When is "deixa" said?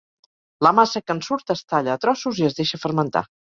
2.63-2.83